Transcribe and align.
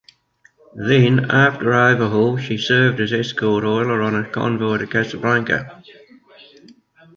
Then, 0.87 1.29
after 1.29 1.75
overhaul, 1.75 2.35
she 2.37 2.57
served 2.57 2.99
as 2.99 3.13
escort 3.13 3.63
oiler 3.63 4.01
on 4.01 4.15
a 4.15 4.27
convoy 4.27 4.77
to 4.77 4.87
Casablanca. 4.87 5.83